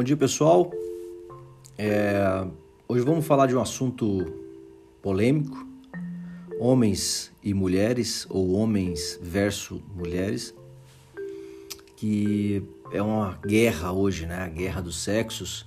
Bom 0.00 0.04
dia, 0.04 0.16
pessoal. 0.16 0.70
É, 1.76 2.46
hoje 2.88 3.04
vamos 3.04 3.26
falar 3.26 3.46
de 3.46 3.54
um 3.54 3.60
assunto 3.60 4.32
polêmico: 5.02 5.62
homens 6.58 7.30
e 7.44 7.52
mulheres, 7.52 8.26
ou 8.30 8.52
homens 8.52 9.20
versus 9.20 9.78
mulheres, 9.94 10.54
que 11.96 12.62
é 12.90 13.02
uma 13.02 13.38
guerra 13.46 13.92
hoje, 13.92 14.24
né? 14.24 14.36
A 14.36 14.48
guerra 14.48 14.80
dos 14.80 15.02
sexos, 15.02 15.66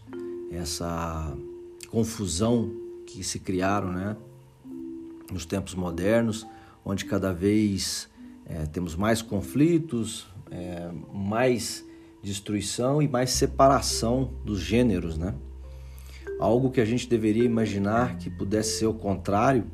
essa 0.51 1.31
confusão 1.91 2.71
que 3.05 3.23
se 3.23 3.37
criaram, 3.37 3.91
né? 3.91 4.17
Nos 5.31 5.45
tempos 5.45 5.75
modernos, 5.75 6.43
onde 6.83 7.05
cada 7.05 7.31
vez 7.31 8.09
é, 8.47 8.65
temos 8.65 8.95
mais 8.95 9.21
conflitos, 9.21 10.25
é, 10.49 10.89
mais 11.13 11.85
destruição 12.23 13.01
e 13.01 13.07
mais 13.07 13.31
separação 13.31 14.31
dos 14.45 14.59
gêneros, 14.61 15.17
né? 15.17 15.35
Algo 16.39 16.71
que 16.71 16.79
a 16.79 16.85
gente 16.85 17.07
deveria 17.07 17.43
imaginar 17.43 18.17
que 18.17 18.29
pudesse 18.29 18.79
ser 18.79 18.85
o 18.85 18.93
contrário, 18.93 19.65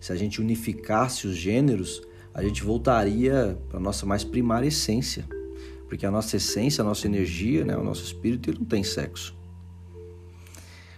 se 0.00 0.10
a 0.10 0.16
gente 0.16 0.40
unificasse 0.40 1.26
os 1.26 1.36
gêneros, 1.36 2.02
a 2.32 2.42
gente 2.42 2.64
voltaria 2.64 3.58
para 3.68 3.78
a 3.78 3.80
nossa 3.80 4.06
mais 4.06 4.24
primária 4.24 4.66
essência. 4.66 5.26
Porque 5.86 6.06
a 6.06 6.10
nossa 6.10 6.36
essência, 6.36 6.82
a 6.82 6.84
nossa 6.84 7.06
energia, 7.06 7.64
né, 7.64 7.76
o 7.76 7.84
nosso 7.84 8.02
espírito, 8.02 8.50
ele 8.50 8.58
não 8.60 8.66
tem 8.66 8.82
sexo. 8.82 9.36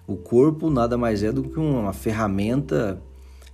O 0.07 0.17
corpo 0.17 0.71
nada 0.71 0.97
mais 0.97 1.23
é 1.23 1.33
do 1.33 1.43
que 1.43 1.59
uma 1.59 1.93
ferramenta 1.93 3.01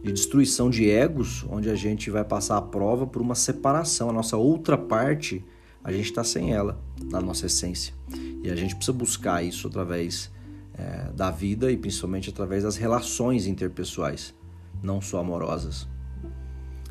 de 0.03 0.13
destruição 0.13 0.71
de 0.71 0.89
egos, 0.89 1.45
onde 1.49 1.71
a 1.71 1.75
gente 1.75 2.11
vai 2.11 2.25
passar 2.25 2.57
a 2.57 2.63
prova 2.63 3.07
por 3.07 3.21
uma 3.21 3.35
separação. 3.35 4.11
A 4.11 4.13
nossa 4.13 4.37
outra 4.37 4.77
parte 4.77 5.45
a 5.87 5.93
gente 5.93 6.07
está 6.07 6.25
sem 6.25 6.53
ela, 6.53 6.83
da 7.05 7.21
nossa 7.21 7.47
essência. 7.47 7.95
E 8.43 8.51
a 8.51 8.57
gente 8.57 8.75
precisa 8.75 8.93
buscar 8.93 9.45
isso 9.45 9.69
através 9.69 10.33
é, 10.75 11.13
da 11.13 11.31
vida 11.31 11.71
e 11.71 11.77
principalmente 11.77 12.29
através 12.29 12.65
das 12.65 12.75
relações 12.75 13.47
interpessoais, 13.47 14.35
não 14.83 15.01
só 15.01 15.21
amorosas. 15.21 15.87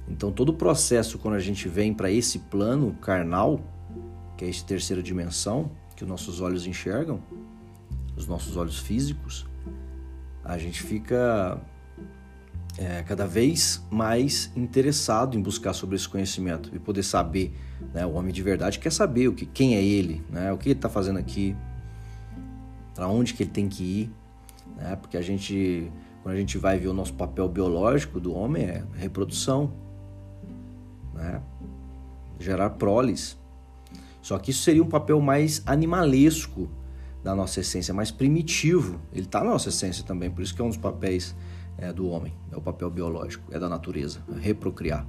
Então, 0.07 0.31
todo 0.31 0.47
o 0.49 0.53
processo, 0.53 1.17
quando 1.19 1.33
a 1.33 1.41
gente 1.41 1.67
vem 1.67 1.93
para 1.93 2.09
esse 2.09 2.39
plano 2.39 2.93
carnal, 3.01 3.59
que 4.37 4.45
é 4.45 4.49
essa 4.49 4.63
terceira 4.63 5.03
dimensão 5.03 5.69
que 5.93 6.03
os 6.03 6.09
nossos 6.09 6.39
olhos 6.39 6.65
enxergam, 6.65 7.21
os 8.15 8.25
nossos 8.25 8.55
olhos 8.55 8.79
físicos, 8.79 9.45
a 10.41 10.57
gente 10.57 10.81
fica 10.81 11.59
é, 12.77 13.03
cada 13.03 13.25
vez 13.25 13.81
mais 13.89 14.51
interessado 14.55 15.37
em 15.37 15.41
buscar 15.41 15.73
sobre 15.73 15.95
esse 15.95 16.07
conhecimento 16.07 16.69
e 16.73 16.79
poder 16.79 17.03
saber, 17.03 17.55
né, 17.93 18.05
o 18.05 18.13
homem 18.13 18.33
de 18.33 18.43
verdade 18.43 18.79
quer 18.79 18.91
saber 18.91 19.27
o 19.27 19.33
que, 19.33 19.45
quem 19.45 19.75
é 19.75 19.83
ele, 19.83 20.23
né, 20.29 20.51
o 20.51 20.57
que 20.57 20.69
ele 20.69 20.77
está 20.77 20.89
fazendo 20.89 21.17
aqui, 21.17 21.55
para 22.93 23.07
onde 23.07 23.33
que 23.33 23.43
ele 23.43 23.49
tem 23.51 23.69
que 23.69 23.83
ir, 23.83 24.11
né, 24.75 24.95
porque 24.95 25.15
a 25.15 25.21
gente, 25.21 25.89
quando 26.21 26.35
a 26.35 26.39
gente 26.39 26.57
vai 26.57 26.77
ver 26.77 26.87
o 26.87 26.93
nosso 26.93 27.13
papel 27.13 27.47
biológico 27.47 28.19
do 28.19 28.33
homem 28.33 28.63
é 28.63 28.83
reprodução, 28.95 29.71
né, 31.13 31.41
gerar 32.39 32.71
proles. 32.71 33.37
Só 34.21 34.37
que 34.37 34.51
isso 34.51 34.63
seria 34.63 34.83
um 34.83 34.89
papel 34.89 35.21
mais 35.21 35.61
animalesco 35.65 36.69
da 37.23 37.35
nossa 37.35 37.59
essência, 37.61 37.93
mais 37.93 38.11
primitivo. 38.11 38.99
Ele 39.13 39.25
está 39.25 39.43
na 39.43 39.51
nossa 39.51 39.69
essência 39.69 40.03
também, 40.03 40.29
por 40.29 40.41
isso 40.41 40.53
que 40.53 40.61
é 40.61 40.65
um 40.65 40.69
dos 40.69 40.77
papéis 40.77 41.35
é 41.77 41.91
do 41.91 42.07
homem, 42.09 42.33
é 42.51 42.57
o 42.57 42.61
papel 42.61 42.89
biológico, 42.89 43.43
é 43.51 43.59
da 43.59 43.69
natureza, 43.69 44.19
é 44.35 44.39
reprocriar. 44.39 45.05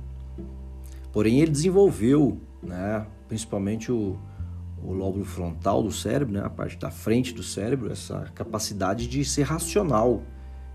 Porém, 1.12 1.40
ele 1.40 1.50
desenvolveu, 1.50 2.40
né, 2.62 3.06
principalmente 3.28 3.90
o, 3.90 4.18
o 4.82 4.92
lóbulo 4.92 5.24
frontal 5.24 5.82
do 5.82 5.90
cérebro, 5.90 6.34
né, 6.34 6.42
a 6.44 6.50
parte 6.50 6.76
da 6.76 6.90
frente 6.90 7.32
do 7.32 7.42
cérebro, 7.42 7.90
essa 7.90 8.30
capacidade 8.34 9.06
de 9.06 9.24
ser 9.24 9.42
racional 9.42 10.22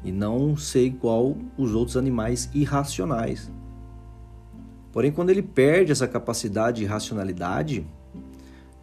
e 0.04 0.12
não 0.12 0.58
ser 0.58 0.86
igual 0.86 1.36
os 1.58 1.74
outros 1.74 1.96
animais 1.96 2.50
irracionais. 2.54 3.52
Porém, 4.92 5.12
quando 5.12 5.30
ele 5.30 5.42
perde 5.42 5.92
essa 5.92 6.08
capacidade 6.08 6.82
de 6.82 6.86
racionalidade, 6.86 7.86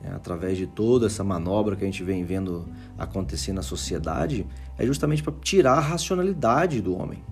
é, 0.02 0.10
através 0.10 0.56
de 0.56 0.66
toda 0.66 1.06
essa 1.06 1.24
manobra 1.24 1.74
que 1.74 1.82
a 1.82 1.86
gente 1.86 2.04
vem 2.04 2.24
vendo 2.24 2.66
acontecer 2.96 3.52
na 3.52 3.62
sociedade, 3.62 4.46
é 4.78 4.86
justamente 4.86 5.22
para 5.22 5.32
tirar 5.40 5.74
a 5.74 5.80
racionalidade 5.80 6.80
do 6.80 6.96
homem. 6.96 7.22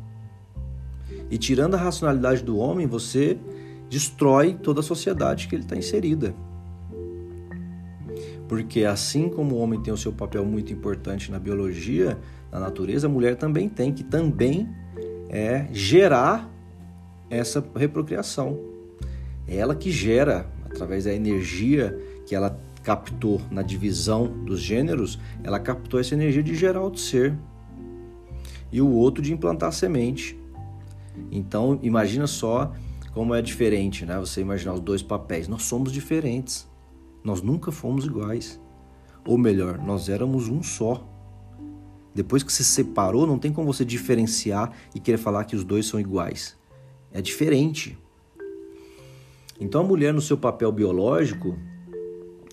E 1.31 1.39
tirando 1.39 1.75
a 1.75 1.79
racionalidade 1.79 2.43
do 2.43 2.57
homem, 2.59 2.87
você 2.87 3.39
destrói 3.89 4.55
toda 4.55 4.81
a 4.81 4.83
sociedade 4.83 5.47
que 5.49 5.55
ele 5.55 5.63
está 5.63 5.77
inserida. 5.77 6.35
Porque 8.49 8.85
assim 8.85 9.29
como 9.29 9.57
o 9.57 9.59
homem 9.59 9.81
tem 9.81 9.93
o 9.93 9.97
seu 9.97 10.13
papel 10.13 10.45
muito 10.45 10.73
importante 10.73 11.31
na 11.31 11.39
biologia, 11.39 12.19
na 12.51 12.61
natureza, 12.61 13.07
a 13.07 13.11
mulher 13.11 13.37
também 13.37 13.69
tem, 13.69 13.93
que 13.93 14.05
também 14.05 14.69
é 15.29 15.67
gerar 15.73 16.49
essa 17.29 17.65
reprocriação. 17.75 18.59
É 19.49 19.57
ela 19.57 19.75
que 19.75 19.91
gera, 19.91 20.49
através 20.65 21.05
da 21.05 21.13
energia 21.13 21.97
que 22.27 22.35
ela 22.35 22.61
captou 22.83 23.41
na 23.51 23.63
divisão 23.63 24.27
dos 24.45 24.61
gêneros, 24.61 25.19
ela 25.43 25.59
captou 25.59 25.99
essa 25.99 26.15
energia 26.15 26.43
de 26.43 26.55
gerar 26.55 26.83
outro 26.83 27.01
ser 27.01 27.37
e 28.71 28.81
o 28.81 28.91
outro 28.91 29.23
de 29.23 29.33
implantar 29.33 29.73
semente. 29.73 30.39
Então, 31.31 31.79
imagina 31.83 32.27
só 32.27 32.73
como 33.15 33.35
é 33.35 33.41
diferente, 33.41 34.05
né? 34.05 34.19
Você 34.19 34.43
imaginar 34.43 34.75
os 34.75 34.81
dois 34.81 35.03
papéis. 35.03 35.49
Nós 35.49 35.63
somos 35.63 35.91
diferentes. 35.91 36.69
Nós 37.25 37.41
nunca 37.41 37.73
fomos 37.73 38.05
iguais. 38.05 38.61
Ou 39.27 39.39
melhor, 39.39 39.79
nós 39.79 40.09
éramos 40.09 40.49
um 40.49 40.63
só. 40.63 41.09
Depois 42.15 42.43
que 42.43 42.53
se 42.53 42.63
separou, 42.65 43.27
não 43.27 43.39
tem 43.39 43.53
como 43.53 43.73
você 43.73 43.85
diferenciar 43.85 44.73
e 44.95 45.01
querer 45.01 45.19
falar 45.19 45.45
que 45.45 45.57
os 45.57 45.65
dois 45.65 45.87
são 45.87 45.99
iguais. 45.99 46.57
É 47.13 47.21
diferente. 47.21 47.99
Então 49.59 49.81
a 49.81 49.85
mulher 49.85 50.13
no 50.13 50.21
seu 50.21 50.37
papel 50.37 50.71
biológico, 50.71 51.57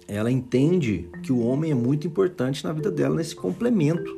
ela 0.08 0.32
entende 0.32 1.10
que 1.22 1.32
o 1.32 1.40
homem 1.40 1.72
é 1.72 1.76
muito 1.76 2.08
importante 2.08 2.64
na 2.64 2.74
vida 2.74 2.92
dela 2.92 3.16
nesse 3.16 3.36
complemento, 3.36 4.18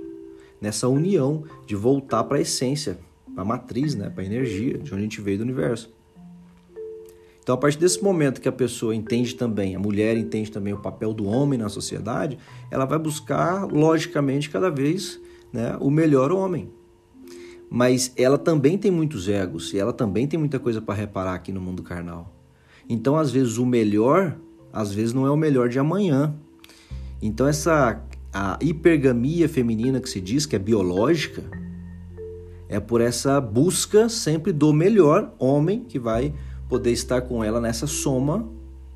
nessa 0.59 0.87
união 0.87 1.43
de 1.65 1.75
voltar 1.75 2.23
para 2.23 2.37
a 2.37 2.41
essência, 2.41 2.97
para 3.33 3.43
a 3.43 3.45
matriz, 3.45 3.95
né, 3.95 4.09
para 4.09 4.23
a 4.23 4.25
energia 4.25 4.77
de 4.77 4.93
onde 4.93 5.01
a 5.01 5.03
gente 5.03 5.21
veio 5.21 5.37
do 5.37 5.43
universo. 5.43 5.93
Então, 7.45 7.53
a 7.53 7.57
partir 7.59 7.77
desse 7.77 8.03
momento 8.03 8.41
que 8.41 8.49
a 8.49 8.51
pessoa 8.51 8.95
entende 8.95 9.35
também, 9.35 9.75
a 9.75 9.79
mulher 9.79 10.17
entende 10.17 10.51
também 10.51 10.73
o 10.73 10.79
papel 10.79 11.13
do 11.13 11.25
homem 11.25 11.59
na 11.59 11.69
sociedade, 11.69 12.39
ela 12.71 12.85
vai 12.85 12.97
buscar, 12.97 13.65
logicamente, 13.71 14.49
cada 14.49 14.71
vez 14.71 15.21
né, 15.53 15.77
o 15.79 15.91
melhor 15.91 16.31
homem. 16.31 16.71
Mas 17.69 18.11
ela 18.17 18.39
também 18.39 18.79
tem 18.79 18.89
muitos 18.89 19.29
egos 19.29 19.73
e 19.73 19.77
ela 19.77 19.93
também 19.93 20.27
tem 20.27 20.39
muita 20.39 20.57
coisa 20.57 20.81
para 20.81 20.95
reparar 20.95 21.35
aqui 21.35 21.51
no 21.51 21.61
mundo 21.61 21.83
carnal. 21.83 22.33
Então, 22.89 23.15
às 23.15 23.29
vezes, 23.29 23.59
o 23.59 23.65
melhor 23.65 24.35
às 24.75 24.93
vezes 24.93 25.13
não 25.13 25.25
é 25.25 25.31
o 25.31 25.37
melhor 25.37 25.69
de 25.69 25.79
amanhã. 25.79 26.35
Então 27.21 27.47
essa 27.47 28.03
a 28.33 28.59
hipergamia 28.61 29.47
feminina 29.47 30.01
que 30.01 30.09
se 30.09 30.19
diz 30.19 30.45
que 30.45 30.57
é 30.57 30.59
biológica 30.59 31.41
é 32.67 32.81
por 32.81 32.99
essa 32.99 33.39
busca 33.39 34.09
sempre 34.09 34.51
do 34.51 34.73
melhor 34.73 35.33
homem 35.39 35.85
que 35.85 35.97
vai 35.97 36.33
poder 36.67 36.91
estar 36.91 37.21
com 37.21 37.41
ela 37.41 37.61
nessa 37.61 37.87
soma 37.87 38.45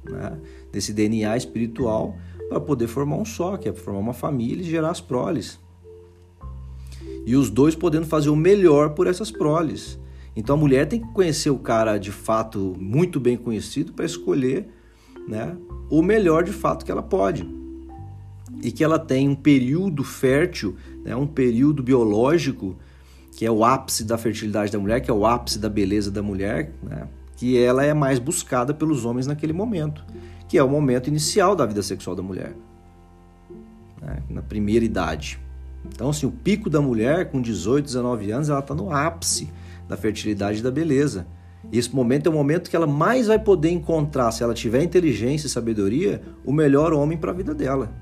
né, 0.03 0.37
desse 0.69 0.91
DNA 0.91 1.37
espiritual 1.37 2.17
para 2.49 2.59
poder 2.59 2.87
formar 2.87 3.15
um 3.15 3.23
só, 3.23 3.55
que 3.55 3.69
é 3.69 3.73
formar 3.73 3.99
uma 3.99 4.13
família 4.13 4.61
e 4.61 4.69
gerar 4.69 4.89
as 4.89 4.99
proles. 4.99 5.57
E 7.25 7.35
os 7.35 7.49
dois 7.49 7.75
podendo 7.75 8.07
fazer 8.07 8.29
o 8.29 8.35
melhor 8.35 8.89
por 8.89 9.07
essas 9.07 9.31
proles. 9.31 9.97
Então 10.35 10.55
a 10.55 10.59
mulher 10.59 10.87
tem 10.87 10.99
que 10.99 11.13
conhecer 11.13 11.51
o 11.51 11.59
cara 11.59 11.97
de 11.97 12.11
fato 12.11 12.75
muito 12.77 13.19
bem 13.19 13.37
conhecido 13.37 13.93
para 13.93 14.03
escolher 14.03 14.67
né, 15.29 15.55
o 15.89 16.01
melhor 16.01 16.43
de 16.43 16.51
fato 16.51 16.83
que 16.83 16.91
ela 16.91 17.03
pode. 17.03 17.47
E 18.63 18.71
que 18.71 18.83
ela 18.83 18.97
tem 18.97 19.29
um 19.29 19.35
período 19.35 20.03
fértil, 20.03 20.75
né, 21.05 21.15
um 21.15 21.27
período 21.27 21.83
biológico, 21.83 22.75
que 23.37 23.45
é 23.45 23.51
o 23.51 23.63
ápice 23.63 24.03
da 24.03 24.17
fertilidade 24.17 24.71
da 24.71 24.79
mulher, 24.79 24.99
que 24.99 25.09
é 25.09 25.13
o 25.13 25.25
ápice 25.25 25.59
da 25.59 25.69
beleza 25.69 26.09
da 26.09 26.23
mulher, 26.23 26.73
né, 26.81 27.07
que 27.37 27.57
ela 27.57 27.85
é 27.85 27.93
mais 27.93 28.17
buscada 28.17 28.73
pelos 28.73 29.05
homens 29.05 29.27
naquele 29.27 29.53
momento, 29.53 30.03
que 30.47 30.57
é 30.57 30.63
o 30.63 30.67
momento 30.67 31.07
inicial 31.07 31.55
da 31.55 31.65
vida 31.65 31.83
sexual 31.83 32.15
da 32.15 32.23
mulher, 32.23 32.53
né, 34.01 34.23
na 34.29 34.41
primeira 34.41 34.83
idade. 34.83 35.39
Então, 35.85 36.09
assim, 36.09 36.25
o 36.25 36.31
pico 36.31 36.69
da 36.69 36.81
mulher 36.81 37.29
com 37.31 37.39
18, 37.39 37.85
19 37.85 38.31
anos, 38.31 38.49
ela 38.49 38.59
está 38.59 38.75
no 38.75 38.91
ápice 38.91 39.49
da 39.87 39.95
fertilidade 39.95 40.59
e 40.59 40.61
da 40.61 40.71
beleza. 40.71 41.25
Esse 41.71 41.93
momento 41.93 42.27
é 42.27 42.29
o 42.29 42.33
momento 42.33 42.69
que 42.69 42.75
ela 42.75 42.87
mais 42.87 43.27
vai 43.27 43.37
poder 43.37 43.69
encontrar, 43.69 44.31
se 44.31 44.41
ela 44.43 44.53
tiver 44.53 44.81
inteligência 44.83 45.47
e 45.47 45.49
sabedoria, 45.49 46.21
o 46.45 46.51
melhor 46.51 46.93
homem 46.93 47.17
para 47.17 47.31
a 47.31 47.33
vida 47.33 47.53
dela. 47.53 47.93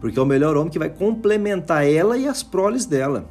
Porque 0.00 0.18
é 0.18 0.22
o 0.22 0.26
melhor 0.26 0.56
homem 0.56 0.70
que 0.70 0.78
vai 0.78 0.88
complementar 0.88 1.86
ela 1.86 2.16
e 2.16 2.26
as 2.26 2.42
proles 2.42 2.86
dela. 2.86 3.28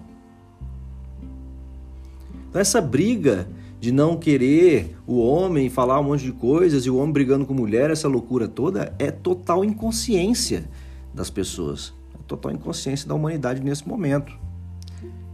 Então, 2.49 2.61
essa 2.61 2.79
briga 2.79 3.47
de 3.79 3.91
não 3.91 4.17
querer 4.17 4.97
o 5.05 5.19
homem 5.19 5.69
falar 5.69 5.99
um 5.99 6.03
monte 6.03 6.23
de 6.23 6.31
coisas 6.31 6.85
e 6.85 6.89
o 6.89 6.97
homem 6.97 7.13
brigando 7.13 7.45
com 7.45 7.53
mulher, 7.53 7.89
essa 7.89 8.07
loucura 8.07 8.47
toda, 8.47 8.95
é 8.97 9.11
total 9.11 9.63
inconsciência 9.63 10.69
das 11.13 11.29
pessoas. 11.29 11.93
É 12.13 12.17
total 12.27 12.51
inconsciência 12.51 13.07
da 13.07 13.15
humanidade 13.15 13.61
nesse 13.61 13.87
momento, 13.87 14.33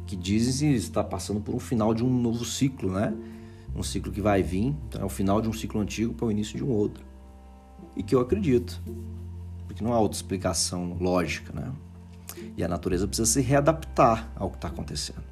que 0.06 0.16
dizem 0.16 0.74
estar 0.74 1.04
passando 1.04 1.40
por 1.40 1.54
um 1.54 1.60
final 1.60 1.94
de 1.94 2.04
um 2.04 2.10
novo 2.10 2.44
ciclo, 2.44 2.92
né? 2.92 3.14
Um 3.76 3.82
ciclo 3.84 4.12
que 4.12 4.22
vai 4.22 4.44
vir, 4.44 4.76
então 4.88 5.02
é 5.02 5.06
o 5.06 5.10
final 5.10 5.42
de 5.42 5.50
um 5.50 5.54
ciclo 5.54 5.82
antigo 5.82 6.14
para 6.14 6.28
o 6.28 6.32
início 6.32 6.58
de 6.58 6.64
um 6.64 6.70
outro. 6.70 7.04
E 7.96 8.04
que 8.04 8.14
eu 8.14 8.20
acredito, 8.20 8.82
porque 9.68 9.84
não 9.84 9.94
há 9.94 10.00
outra 10.00 10.16
explicação 10.16 10.96
lógica, 11.00 11.52
né? 11.54 11.72
E 12.56 12.64
a 12.64 12.68
natureza 12.68 13.08
precisa 13.08 13.30
se 13.30 13.42
readaptar 13.42 14.32
ao 14.36 14.50
que 14.50 14.58
está 14.58 14.68
acontecendo. 14.68 15.24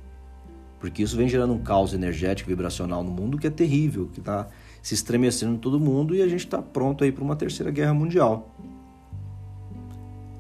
Porque 0.80 1.04
isso 1.04 1.16
vem 1.16 1.30
gerando 1.30 1.54
um 1.54 1.60
caos 1.60 1.94
energético, 1.94 2.50
vibracional 2.50 3.04
no 3.04 3.12
mundo 3.12 3.38
que 3.38 3.46
é 3.46 3.52
terrível, 3.52 4.10
que 4.12 4.20
está 4.20 4.48
se 4.82 4.96
estremecendo 4.96 5.54
em 5.54 5.58
todo 5.58 5.80
mundo 5.80 6.16
e 6.16 6.24
a 6.24 6.28
gente 6.28 6.40
está 6.46 6.60
pronto 6.60 7.04
aí 7.04 7.12
para 7.12 7.24
uma 7.24 7.36
terceira 7.36 7.72
guerra 7.72 7.94
mundial. 7.94 8.56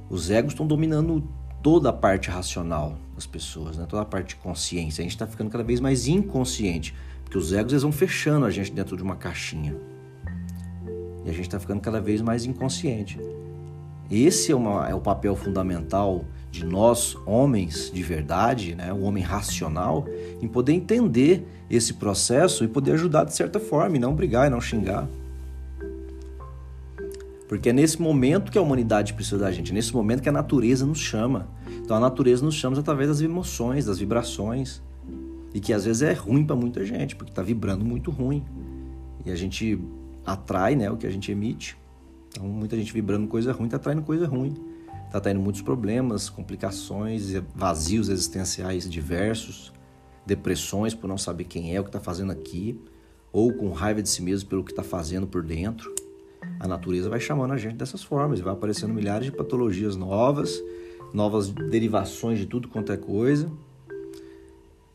Os 0.09 0.31
egos 0.31 0.53
estão 0.53 0.65
dominando 0.65 1.23
toda 1.61 1.89
a 1.89 1.93
parte 1.93 2.29
racional 2.29 2.97
das 3.13 3.27
pessoas, 3.27 3.77
né? 3.77 3.85
toda 3.87 4.01
a 4.01 4.05
parte 4.05 4.29
de 4.29 4.35
consciência. 4.37 5.01
A 5.01 5.03
gente 5.03 5.11
está 5.11 5.27
ficando 5.27 5.51
cada 5.51 5.63
vez 5.63 5.79
mais 5.79 6.07
inconsciente, 6.07 6.95
porque 7.31 7.37
os 7.37 7.53
egos 7.53 7.71
eles 7.71 7.83
vão 7.83 7.93
fechando 7.93 8.45
a 8.45 8.51
gente 8.51 8.73
dentro 8.73 8.97
de 8.97 9.01
uma 9.01 9.15
caixinha. 9.15 9.73
E 11.23 11.29
a 11.29 11.31
gente 11.31 11.45
está 11.45 11.57
ficando 11.57 11.79
cada 11.79 12.01
vez 12.01 12.21
mais 12.21 12.43
inconsciente. 12.43 13.17
Esse 14.11 14.51
é, 14.51 14.55
uma, 14.55 14.89
é 14.89 14.93
o 14.93 14.99
papel 14.99 15.33
fundamental 15.33 16.25
de 16.51 16.65
nós, 16.65 17.15
homens 17.25 17.89
de 17.89 18.03
verdade, 18.03 18.75
né, 18.75 18.91
o 18.91 19.03
homem 19.03 19.23
racional, 19.23 20.05
em 20.41 20.47
poder 20.49 20.73
entender 20.73 21.47
esse 21.69 21.93
processo 21.93 22.65
e 22.65 22.67
poder 22.67 22.91
ajudar 22.95 23.23
de 23.23 23.33
certa 23.33 23.61
forma, 23.61 23.95
e 23.95 23.99
não 23.99 24.13
brigar 24.13 24.47
e 24.47 24.49
não 24.49 24.59
xingar. 24.59 25.07
Porque 27.47 27.69
é 27.69 27.73
nesse 27.73 28.01
momento 28.01 28.51
que 28.51 28.57
a 28.57 28.61
humanidade 28.61 29.13
precisa 29.13 29.37
da 29.37 29.51
gente, 29.53 29.71
é 29.71 29.73
nesse 29.73 29.93
momento 29.93 30.21
que 30.21 30.27
a 30.27 30.33
natureza 30.33 30.85
nos 30.85 30.99
chama. 30.99 31.47
Então 31.81 31.95
a 31.95 31.99
natureza 32.01 32.43
nos 32.43 32.55
chama 32.55 32.77
através 32.77 33.07
das 33.07 33.21
emoções, 33.21 33.85
das 33.85 33.99
vibrações. 33.99 34.81
E 35.53 35.59
que 35.59 35.73
às 35.73 35.85
vezes 35.85 36.01
é 36.01 36.13
ruim 36.13 36.45
para 36.45 36.55
muita 36.55 36.85
gente, 36.85 37.15
porque 37.15 37.31
está 37.31 37.41
vibrando 37.41 37.83
muito 37.83 38.09
ruim. 38.11 38.43
E 39.25 39.31
a 39.31 39.35
gente 39.35 39.79
atrai 40.25 40.75
né, 40.75 40.89
o 40.89 40.97
que 40.97 41.05
a 41.05 41.11
gente 41.11 41.31
emite. 41.31 41.77
Então 42.29 42.45
muita 42.47 42.77
gente 42.77 42.93
vibrando 42.93 43.27
coisa 43.27 43.51
ruim 43.51 43.65
está 43.65 43.77
atraindo 43.77 44.01
coisa 44.01 44.25
ruim 44.27 44.55
está 45.11 45.19
tendo 45.19 45.41
muitos 45.41 45.61
problemas, 45.61 46.29
complicações, 46.29 47.33
vazios 47.53 48.07
existenciais 48.07 48.89
diversos, 48.89 49.73
depressões 50.25 50.95
por 50.95 51.05
não 51.05 51.17
saber 51.17 51.43
quem 51.43 51.75
é 51.75 51.81
o 51.81 51.83
que 51.83 51.89
está 51.89 51.99
fazendo 51.99 52.31
aqui, 52.31 52.79
ou 53.29 53.51
com 53.51 53.71
raiva 53.71 54.01
de 54.01 54.07
si 54.07 54.21
mesmo 54.21 54.49
pelo 54.49 54.63
que 54.63 54.71
está 54.71 54.83
fazendo 54.83 55.27
por 55.27 55.43
dentro. 55.43 55.93
A 56.61 56.67
natureza 56.67 57.09
vai 57.09 57.19
chamando 57.19 57.51
a 57.51 57.57
gente 57.57 57.75
dessas 57.75 58.01
formas 58.01 58.39
vai 58.39 58.53
aparecendo 58.53 58.93
milhares 58.93 59.25
de 59.25 59.33
patologias 59.33 59.97
novas, 59.97 60.61
novas 61.13 61.49
derivações 61.49 62.39
de 62.39 62.45
tudo 62.45 62.69
quanto 62.69 62.93
é 62.93 62.97
coisa. 62.97 63.51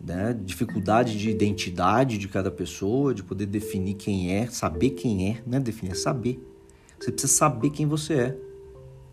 Né? 0.01 0.39
Dificuldade 0.45 1.19
de 1.19 1.31
identidade 1.31 2.19
de 2.19 2.29
cada 2.29 2.51
pessoa, 2.51 3.15
de 3.15 3.23
poder 3.23 3.47
definir 3.47 3.95
quem 3.95 4.33
é, 4.33 4.47
saber 4.47 4.91
quem 4.91 5.31
é, 5.31 5.43
não 5.47 5.59
é 5.59 5.61
definir, 5.61 5.93
é 5.93 5.95
saber. 5.95 6.41
Você 6.99 7.11
precisa 7.11 7.33
saber 7.33 7.71
quem 7.71 7.87
você 7.87 8.15
é. 8.15 8.39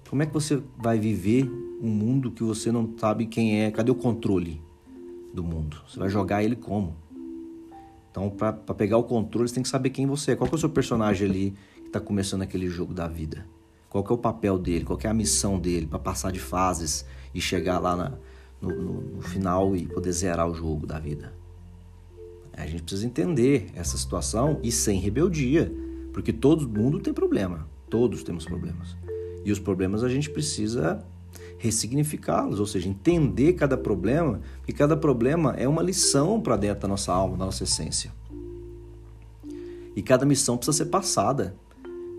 Como 0.09 0.21
é 0.21 0.25
que 0.25 0.33
você 0.33 0.61
vai 0.77 0.99
viver 0.99 1.49
um 1.81 1.89
mundo 1.89 2.31
que 2.31 2.43
você 2.43 2.71
não 2.71 2.93
sabe 2.97 3.25
quem 3.25 3.61
é? 3.61 3.71
Cadê 3.71 3.91
o 3.91 3.95
controle 3.95 4.61
do 5.33 5.43
mundo? 5.43 5.81
Você 5.87 5.99
vai 5.99 6.09
jogar 6.09 6.43
ele 6.43 6.55
como? 6.55 6.95
Então, 8.11 8.29
para 8.29 8.53
pegar 8.75 8.97
o 8.97 9.03
controle, 9.03 9.49
você 9.49 9.55
tem 9.55 9.63
que 9.63 9.69
saber 9.69 9.89
quem 9.89 10.05
você 10.05 10.33
é. 10.33 10.35
Qual 10.35 10.47
é 10.51 10.53
o 10.53 10.57
seu 10.57 10.69
personagem 10.69 11.27
ali 11.27 11.53
que 11.77 11.87
está 11.87 11.99
começando 11.99 12.43
aquele 12.43 12.69
jogo 12.69 12.93
da 12.93 13.07
vida? 13.07 13.43
Qual 13.89 14.05
é 14.07 14.13
o 14.13 14.17
papel 14.17 14.59
dele? 14.59 14.85
Qual 14.85 14.99
é 15.03 15.07
a 15.07 15.13
missão 15.13 15.59
dele 15.59 15.87
para 15.87 15.97
passar 15.97 16.31
de 16.31 16.39
fases 16.39 17.05
e 17.33 17.41
chegar 17.41 17.79
lá 17.79 17.95
na, 17.95 18.13
no, 18.63 18.69
no, 18.69 19.01
no 19.15 19.21
final 19.21 19.75
e 19.75 19.85
poder 19.85 20.11
zerar 20.11 20.49
o 20.49 20.53
jogo 20.53 20.87
da 20.87 20.99
vida? 20.99 21.33
A 22.55 22.65
gente 22.65 22.83
precisa 22.83 23.05
entender 23.05 23.67
essa 23.73 23.97
situação 23.97 24.59
e 24.63 24.71
sem 24.71 24.99
rebeldia, 24.99 25.73
porque 26.13 26.31
todo 26.31 26.69
mundo 26.69 26.99
tem 26.99 27.13
problema. 27.13 27.67
Todos 27.89 28.23
temos 28.23 28.45
problemas. 28.45 28.95
E 29.43 29.51
os 29.51 29.59
problemas 29.59 30.03
a 30.03 30.09
gente 30.09 30.29
precisa 30.29 31.03
ressignificá-los, 31.57 32.59
ou 32.59 32.65
seja, 32.65 32.87
entender 32.87 33.53
cada 33.53 33.77
problema, 33.77 34.41
porque 34.57 34.73
cada 34.73 34.95
problema 34.95 35.55
é 35.57 35.67
uma 35.67 35.81
lição 35.81 36.39
para 36.39 36.55
dentro 36.55 36.81
da 36.81 36.87
nossa 36.87 37.11
alma, 37.11 37.37
da 37.37 37.45
nossa 37.45 37.63
essência. 37.63 38.11
E 39.95 40.01
cada 40.01 40.25
missão 40.25 40.57
precisa 40.57 40.77
ser 40.77 40.85
passada. 40.85 41.55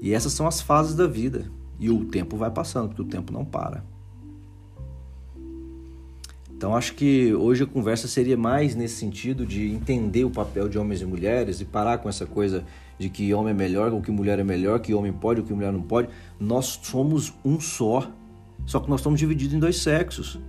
E 0.00 0.12
essas 0.12 0.32
são 0.32 0.46
as 0.46 0.60
fases 0.60 0.94
da 0.94 1.06
vida. 1.06 1.50
E 1.78 1.90
o 1.90 2.04
tempo 2.04 2.36
vai 2.36 2.50
passando, 2.50 2.88
porque 2.88 3.02
o 3.02 3.06
tempo 3.06 3.32
não 3.32 3.44
para. 3.44 3.84
Então 6.64 6.74
acho 6.74 6.94
que 6.94 7.34
hoje 7.34 7.62
a 7.62 7.66
conversa 7.66 8.08
seria 8.08 8.38
mais 8.38 8.74
nesse 8.74 8.94
sentido 8.94 9.44
de 9.44 9.70
entender 9.70 10.24
o 10.24 10.30
papel 10.30 10.66
de 10.66 10.78
homens 10.78 11.02
e 11.02 11.04
mulheres 11.04 11.60
e 11.60 11.64
parar 11.66 11.98
com 11.98 12.08
essa 12.08 12.24
coisa 12.24 12.64
de 12.98 13.10
que 13.10 13.34
homem 13.34 13.50
é 13.50 13.54
melhor 13.54 13.92
ou 13.92 14.00
que 14.00 14.10
mulher 14.10 14.38
é 14.38 14.42
melhor, 14.42 14.80
que 14.80 14.94
homem 14.94 15.12
pode 15.12 15.42
ou 15.42 15.46
que 15.46 15.52
mulher 15.52 15.70
não 15.70 15.82
pode. 15.82 16.08
Nós 16.40 16.80
somos 16.82 17.34
um 17.44 17.60
só. 17.60 18.10
Só 18.64 18.80
que 18.80 18.88
nós 18.88 19.00
estamos 19.00 19.20
divididos 19.20 19.54
em 19.54 19.58
dois 19.58 19.76
sexos. 19.76 20.40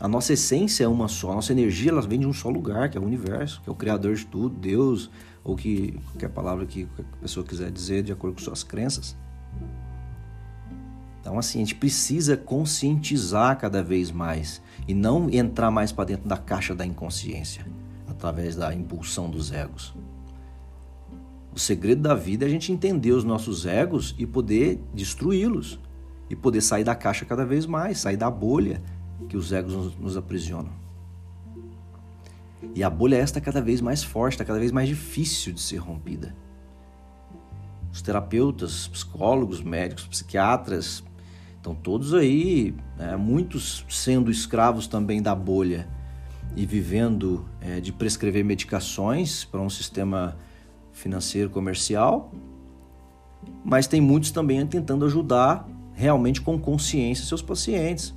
A 0.00 0.06
nossa 0.06 0.32
essência 0.34 0.84
é 0.84 0.88
uma 0.88 1.08
só, 1.08 1.32
a 1.32 1.34
nossa 1.34 1.50
energia 1.50 1.90
ela 1.90 2.00
vem 2.00 2.20
de 2.20 2.26
um 2.28 2.32
só 2.32 2.48
lugar, 2.48 2.88
que 2.88 2.96
é 2.96 3.00
o 3.00 3.04
universo, 3.04 3.60
que 3.64 3.68
é 3.68 3.72
o 3.72 3.74
criador 3.74 4.14
de 4.14 4.26
tudo, 4.26 4.54
Deus, 4.54 5.10
ou 5.42 5.56
que 5.56 5.98
qualquer 6.12 6.28
palavra 6.28 6.64
que 6.66 6.86
a 6.96 7.16
pessoa 7.22 7.44
quiser 7.44 7.72
dizer 7.72 8.04
de 8.04 8.12
acordo 8.12 8.34
com 8.34 8.40
suas 8.40 8.62
crenças. 8.62 9.16
Então, 11.20 11.38
assim, 11.38 11.58
a 11.58 11.60
gente 11.60 11.74
precisa 11.74 12.36
conscientizar 12.36 13.58
cada 13.58 13.82
vez 13.82 14.10
mais 14.10 14.62
e 14.88 14.94
não 14.94 15.28
entrar 15.30 15.70
mais 15.70 15.92
para 15.92 16.06
dentro 16.06 16.28
da 16.28 16.36
caixa 16.36 16.74
da 16.74 16.84
inconsciência, 16.84 17.66
através 18.08 18.56
da 18.56 18.74
impulsão 18.74 19.28
dos 19.28 19.52
egos. 19.52 19.94
O 21.54 21.58
segredo 21.58 22.02
da 22.02 22.14
vida 22.14 22.44
é 22.44 22.48
a 22.48 22.50
gente 22.50 22.72
entender 22.72 23.12
os 23.12 23.24
nossos 23.24 23.66
egos 23.66 24.14
e 24.18 24.26
poder 24.26 24.80
destruí-los. 24.94 25.78
E 26.28 26.36
poder 26.36 26.60
sair 26.60 26.84
da 26.84 26.94
caixa 26.94 27.24
cada 27.24 27.44
vez 27.44 27.66
mais, 27.66 27.98
sair 27.98 28.16
da 28.16 28.30
bolha 28.30 28.80
que 29.28 29.36
os 29.36 29.52
egos 29.52 29.96
nos, 29.96 30.16
aprisionam. 30.16 30.70
E 32.72 32.84
a 32.84 32.88
bolha 32.88 33.16
esta 33.16 33.40
é 33.40 33.42
cada 33.42 33.60
vez 33.60 33.80
mais 33.80 34.04
forte, 34.04 34.34
está 34.34 34.44
cada 34.44 34.60
vez 34.60 34.70
mais 34.70 34.88
difícil 34.88 35.52
de 35.52 35.60
ser 35.60 35.78
rompida. 35.78 36.34
Os 37.92 38.00
terapeutas, 38.00 38.86
psicólogos, 38.86 39.60
médicos, 39.60 40.06
psiquiatras, 40.06 41.02
estão 41.60 41.74
todos 41.74 42.14
aí, 42.14 42.74
né, 42.96 43.16
muitos 43.16 43.84
sendo 43.88 44.30
escravos 44.30 44.86
também 44.86 45.20
da 45.20 45.34
bolha 45.34 45.86
e 46.56 46.64
vivendo 46.64 47.44
é, 47.60 47.80
de 47.80 47.92
prescrever 47.92 48.42
medicações 48.42 49.44
para 49.44 49.60
um 49.60 49.68
sistema 49.68 50.36
financeiro 50.90 51.50
comercial, 51.50 52.32
mas 53.62 53.86
tem 53.86 54.00
muitos 54.00 54.32
também 54.32 54.66
tentando 54.66 55.04
ajudar 55.04 55.68
realmente 55.92 56.40
com 56.40 56.58
consciência 56.58 57.26
seus 57.26 57.42
pacientes 57.42 58.14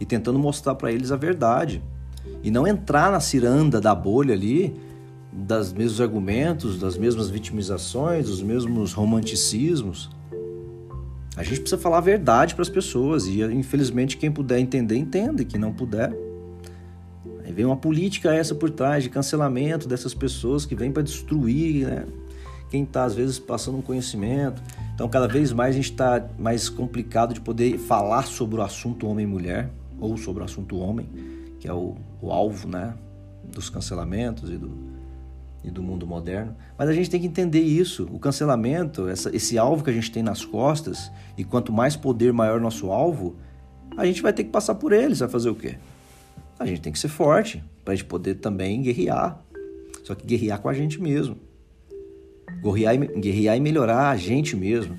e 0.00 0.04
tentando 0.04 0.38
mostrar 0.38 0.74
para 0.74 0.90
eles 0.90 1.12
a 1.12 1.16
verdade. 1.16 1.80
E 2.42 2.50
não 2.50 2.66
entrar 2.66 3.10
na 3.10 3.20
ciranda 3.20 3.80
da 3.80 3.94
bolha 3.94 4.34
ali 4.34 4.76
das 5.32 5.72
mesmos 5.72 6.00
argumentos, 6.00 6.78
das 6.78 6.96
mesmas 6.96 7.30
vitimizações, 7.30 8.26
dos 8.26 8.42
mesmos 8.42 8.92
romanticismos. 8.92 10.10
A 11.36 11.42
gente 11.42 11.60
precisa 11.60 11.80
falar 11.80 11.98
a 11.98 12.02
verdade 12.02 12.54
para 12.54 12.62
as 12.62 12.68
pessoas 12.68 13.26
e 13.26 13.40
infelizmente 13.42 14.16
quem 14.16 14.30
puder 14.30 14.58
entender 14.58 14.96
entende, 14.96 15.44
quem 15.44 15.58
não 15.58 15.72
puder 15.72 16.12
Aí 17.44 17.52
vem 17.52 17.64
uma 17.64 17.76
política 17.76 18.34
essa 18.34 18.54
por 18.54 18.70
trás 18.70 19.02
de 19.02 19.10
cancelamento 19.10 19.88
dessas 19.88 20.14
pessoas 20.14 20.64
que 20.64 20.74
vêm 20.74 20.90
para 20.90 21.02
destruir 21.02 21.86
né? 21.86 22.06
quem 22.70 22.84
está 22.84 23.04
às 23.04 23.14
vezes 23.14 23.38
passando 23.38 23.76
um 23.78 23.82
conhecimento. 23.82 24.62
Então 24.94 25.08
cada 25.08 25.28
vez 25.28 25.52
mais 25.52 25.74
a 25.74 25.76
gente 25.76 25.90
está 25.90 26.26
mais 26.38 26.68
complicado 26.68 27.34
de 27.34 27.40
poder 27.40 27.76
falar 27.78 28.22
sobre 28.22 28.60
o 28.60 28.62
assunto 28.62 29.06
homem 29.06 29.24
e 29.24 29.28
mulher 29.28 29.70
ou 30.00 30.16
sobre 30.16 30.42
o 30.42 30.46
assunto 30.46 30.78
homem, 30.78 31.06
que 31.60 31.68
é 31.68 31.72
o, 31.72 31.96
o 32.20 32.30
alvo 32.30 32.68
né? 32.68 32.94
dos 33.44 33.68
cancelamentos 33.68 34.50
e 34.50 34.56
do, 34.56 34.70
e 35.64 35.70
do 35.70 35.82
mundo 35.82 36.06
moderno. 36.06 36.56
Mas 36.76 36.88
a 36.88 36.92
gente 36.92 37.08
tem 37.08 37.20
que 37.20 37.26
entender 37.26 37.60
isso. 37.60 38.08
O 38.12 38.18
cancelamento, 38.18 39.08
essa, 39.08 39.34
esse 39.34 39.58
alvo 39.58 39.84
que 39.84 39.90
a 39.90 39.92
gente 39.92 40.10
tem 40.10 40.22
nas 40.22 40.44
costas, 40.44 41.10
e 41.36 41.44
quanto 41.44 41.72
mais 41.72 41.96
poder, 41.96 42.32
maior 42.32 42.60
nosso 42.60 42.90
alvo, 42.90 43.36
a 43.96 44.04
gente 44.04 44.22
vai 44.22 44.32
ter 44.32 44.44
que 44.44 44.50
passar 44.50 44.74
por 44.74 44.92
eles. 44.92 45.20
Vai 45.20 45.28
fazer 45.28 45.50
o 45.50 45.54
quê? 45.54 45.76
a 46.62 46.66
gente 46.66 46.80
tem 46.80 46.92
que 46.92 46.98
ser 46.98 47.08
forte 47.08 47.62
para 47.84 47.92
a 47.92 47.96
gente 47.96 48.06
poder 48.06 48.36
também 48.36 48.80
guerrear. 48.82 49.42
Só 50.04 50.14
que 50.14 50.26
guerrear 50.26 50.60
com 50.60 50.68
a 50.68 50.74
gente 50.74 51.00
mesmo. 51.00 51.36
Guerrear 52.62 52.94
e, 52.94 52.98
guerrear 53.20 53.56
e 53.56 53.60
melhorar 53.60 54.10
a 54.10 54.16
gente 54.16 54.56
mesmo. 54.56 54.96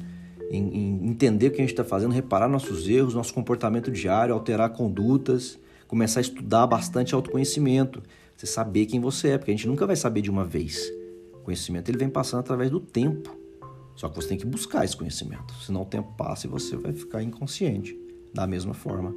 Em, 0.51 0.61
em 0.61 1.09
entender 1.09 1.47
o 1.47 1.51
que 1.51 1.57
a 1.57 1.61
gente 1.61 1.71
está 1.71 1.83
fazendo, 1.83 2.11
reparar 2.11 2.47
nossos 2.47 2.87
erros, 2.87 3.13
nosso 3.13 3.33
comportamento 3.33 3.89
diário, 3.89 4.33
alterar 4.33 4.69
condutas, 4.69 5.57
começar 5.87 6.19
a 6.19 6.21
estudar 6.21 6.67
bastante 6.67 7.15
autoconhecimento. 7.15 8.03
Você 8.43 8.47
saber 8.47 8.87
quem 8.87 8.99
você 8.99 9.29
é, 9.29 9.37
porque 9.37 9.51
a 9.51 9.53
gente 9.53 9.65
nunca 9.67 9.87
vai 9.87 9.95
saber 9.95 10.19
de 10.19 10.29
uma 10.29 10.43
vez. 10.43 10.91
O 11.33 11.37
conhecimento 11.37 11.87
ele 11.87 11.97
vem 11.97 12.09
passando 12.09 12.41
através 12.41 12.69
do 12.69 12.77
tempo. 12.77 13.33
Só 13.95 14.09
que 14.09 14.17
você 14.17 14.27
tem 14.27 14.37
que 14.37 14.45
buscar 14.45 14.83
esse 14.83 14.97
conhecimento, 14.97 15.53
senão 15.65 15.83
o 15.83 15.85
tempo 15.85 16.13
passa 16.17 16.45
e 16.45 16.49
você 16.49 16.75
vai 16.75 16.91
ficar 16.91 17.23
inconsciente. 17.23 17.97
da 18.33 18.45
mesma 18.45 18.73
forma. 18.73 19.15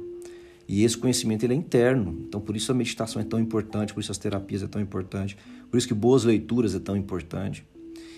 E 0.65 0.83
esse 0.83 0.97
conhecimento 0.97 1.43
ele 1.43 1.53
é 1.53 1.57
interno. 1.57 2.15
Então, 2.21 2.39
por 2.39 2.55
isso 2.55 2.71
a 2.71 2.75
meditação 2.75 3.21
é 3.21 3.25
tão 3.25 3.37
importante, 3.37 3.93
por 3.93 3.99
isso 3.99 4.11
as 4.11 4.17
terapias 4.17 4.63
é 4.63 4.67
tão 4.67 4.81
importante, 4.81 5.35
por 5.69 5.77
isso 5.77 5.87
que 5.87 5.93
boas 5.93 6.23
leituras 6.23 6.73
é 6.73 6.79
tão 6.79 6.95
importante. 6.95 7.65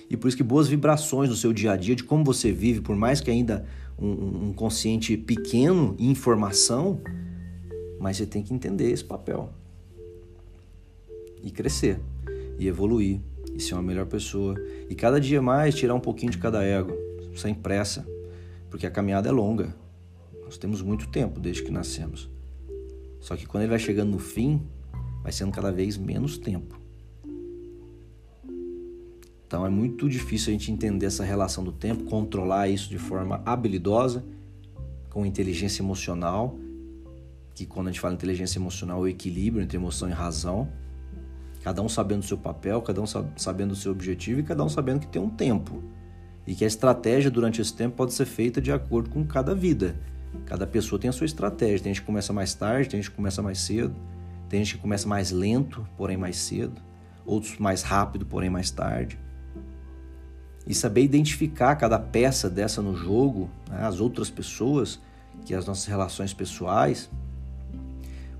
E 0.10 0.16
por 0.16 0.28
isso 0.28 0.38
que 0.38 0.44
boas 0.44 0.68
vibrações 0.68 1.30
no 1.30 1.36
seu 1.36 1.54
dia 1.54 1.72
a 1.72 1.76
dia, 1.76 1.96
de 1.96 2.04
como 2.04 2.24
você 2.24 2.52
vive, 2.52 2.82
por 2.82 2.96
mais 2.96 3.20
que 3.20 3.32
ainda 3.32 3.66
um, 3.98 4.50
um 4.50 4.54
consciente 4.54 5.18
pequeno 5.18 5.96
em 5.98 6.12
informação, 6.12 7.02
mas 8.00 8.18
você 8.18 8.28
tem 8.28 8.44
que 8.44 8.54
entender 8.54 8.92
esse 8.92 9.04
papel. 9.04 9.52
E 11.44 11.52
crescer, 11.52 12.00
e 12.58 12.68
evoluir, 12.68 13.20
e 13.54 13.60
ser 13.60 13.74
uma 13.74 13.84
melhor 13.84 14.06
pessoa. 14.06 14.56
E 14.90 14.96
cada 14.96 15.20
dia 15.20 15.42
mais 15.42 15.76
tirar 15.76 15.96
um 15.96 16.00
pouquinho 16.00 16.32
de 16.32 16.38
cada 16.38 16.64
ego, 16.64 16.94
sem 17.36 17.54
pressa, 17.54 18.06
porque 18.70 18.86
a 18.86 18.92
caminhada 18.92 19.30
é 19.30 19.32
longa. 19.32 19.76
Nós 20.44 20.58
temos 20.58 20.82
muito 20.82 21.08
tempo 21.10 21.40
desde 21.40 21.64
que 21.64 21.72
nascemos. 21.72 22.30
Só 23.20 23.36
que 23.36 23.46
quando 23.46 23.64
ele 23.64 23.70
vai 23.70 23.80
chegando 23.80 24.12
no 24.12 24.20
fim, 24.20 24.62
vai 25.22 25.32
sendo 25.32 25.52
cada 25.52 25.72
vez 25.72 25.98
menos 25.98 26.38
tempo. 26.38 26.80
Então 29.46 29.66
é 29.66 29.70
muito 29.70 30.08
difícil 30.08 30.50
a 30.50 30.52
gente 30.52 30.72
entender 30.72 31.08
essa 31.08 31.24
relação 31.24 31.64
do 31.64 31.72
tempo, 31.72 32.04
controlar 32.04 32.68
isso 32.68 32.88
de 32.88 33.00
forma 33.00 33.42
habilidosa, 33.46 34.24
com 35.10 35.26
inteligência 35.26 35.82
emocional, 35.82 36.56
que 37.56 37.66
quando 37.66 37.88
a 37.88 37.92
gente 37.92 38.00
fala 38.00 38.14
inteligência 38.14 38.60
emocional 38.60 39.00
é 39.00 39.02
o 39.02 39.08
equilíbrio 39.08 39.64
entre 39.64 39.76
emoção 39.76 40.08
e 40.08 40.14
razão. 40.14 40.70
Cada 41.64 41.82
um 41.82 41.90
sabendo 41.90 42.22
o 42.22 42.26
seu 42.26 42.38
papel, 42.38 42.82
cada 42.82 43.02
um 43.02 43.06
sabendo 43.36 43.72
o 43.72 43.76
seu 43.76 43.92
objetivo 43.92 44.40
e 44.40 44.44
cada 44.44 44.64
um 44.64 44.70
sabendo 44.70 45.02
que 45.02 45.08
tem 45.08 45.22
um 45.22 45.30
tempo. 45.30 45.84
E 46.48 46.56
que 46.56 46.64
a 46.64 46.68
estratégia 46.68 47.30
durante 47.30 47.62
esse 47.62 47.74
tempo 47.74 47.96
pode 47.96 48.14
ser 48.14 48.26
feita 48.26 48.62
de 48.62 48.72
acordo 48.72 49.10
com 49.10 49.26
cada 49.26 49.54
vida. 49.54 49.96
Cada 50.46 50.66
pessoa 50.66 51.00
tem 51.00 51.10
a 51.10 51.14
sua 51.14 51.26
estratégia. 51.26 51.80
Tem 51.80 51.94
gente 51.94 52.02
que 52.02 52.08
começa 52.08 52.32
mais 52.32 52.54
tarde, 52.54 52.90
tem 52.90 53.02
gente 53.02 53.10
que 53.10 53.16
começa 53.16 53.42
mais 53.42 53.60
cedo, 53.60 53.96
tem 54.48 54.64
gente 54.64 54.76
que 54.76 54.82
começa 54.82 55.08
mais 55.08 55.32
lento, 55.32 55.88
porém 55.98 56.18
mais 56.18 56.38
cedo, 56.38 56.82
outros 57.26 57.58
mais 57.58 57.84
rápido, 57.84 58.26
porém 58.26 58.50
mais 58.50 58.72
tarde. 58.72 59.20
E 60.66 60.74
saber 60.74 61.04
identificar 61.04 61.76
cada 61.76 62.00
peça 62.00 62.50
dessa 62.50 62.82
no 62.82 62.96
jogo, 62.96 63.50
né, 63.70 63.82
as 63.82 64.00
outras 64.00 64.30
pessoas, 64.30 65.00
que 65.46 65.54
as 65.54 65.66
nossas 65.66 65.86
relações 65.86 66.34
pessoais, 66.34 67.10